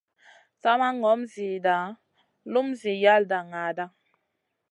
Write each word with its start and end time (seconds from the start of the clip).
Sa 0.61 0.71
ma 0.79 0.89
ŋom 1.01 1.21
ziyna 1.33 1.77
lum 2.51 2.67
zi 2.79 2.91
yalda 3.03 3.37
naaɗa. 3.51 3.85